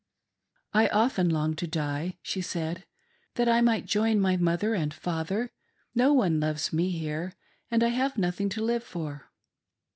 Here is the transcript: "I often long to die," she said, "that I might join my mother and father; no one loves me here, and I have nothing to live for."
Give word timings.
"I 0.73 0.87
often 0.87 1.29
long 1.29 1.55
to 1.57 1.67
die," 1.67 2.17
she 2.23 2.41
said, 2.41 2.87
"that 3.35 3.47
I 3.47 3.61
might 3.61 3.85
join 3.85 4.19
my 4.19 4.35
mother 4.35 4.73
and 4.73 4.91
father; 4.91 5.51
no 5.93 6.11
one 6.11 6.39
loves 6.39 6.73
me 6.73 6.89
here, 6.89 7.35
and 7.69 7.83
I 7.83 7.89
have 7.89 8.17
nothing 8.17 8.49
to 8.49 8.63
live 8.63 8.83
for." 8.83 9.29